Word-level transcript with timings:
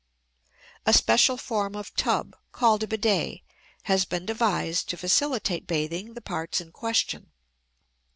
A 0.87 0.93
special 0.93 1.37
form 1.37 1.75
of 1.75 1.93
tub, 1.95 2.35
called 2.51 2.81
a 2.81 2.87
"bidet," 2.87 3.41
has 3.83 4.03
been 4.03 4.25
devised 4.25 4.89
to 4.89 4.97
facilitate 4.97 5.67
bathing 5.67 6.15
the 6.15 6.21
parts 6.21 6.59
in 6.59 6.71
question. 6.71 7.27